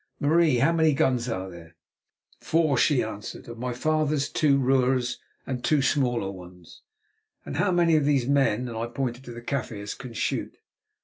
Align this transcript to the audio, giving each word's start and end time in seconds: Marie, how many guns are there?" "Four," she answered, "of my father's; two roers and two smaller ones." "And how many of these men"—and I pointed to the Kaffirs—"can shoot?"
Marie, 0.19 0.57
how 0.57 0.71
many 0.71 0.93
guns 0.95 1.29
are 1.29 1.47
there?" 1.47 1.75
"Four," 2.39 2.75
she 2.75 3.03
answered, 3.03 3.47
"of 3.47 3.59
my 3.59 3.71
father's; 3.71 4.29
two 4.29 4.57
roers 4.57 5.19
and 5.45 5.63
two 5.63 5.83
smaller 5.83 6.31
ones." 6.31 6.81
"And 7.45 7.57
how 7.57 7.69
many 7.71 7.95
of 7.95 8.05
these 8.05 8.27
men"—and 8.27 8.75
I 8.75 8.87
pointed 8.87 9.23
to 9.25 9.31
the 9.31 9.43
Kaffirs—"can 9.43 10.13
shoot?" 10.13 10.57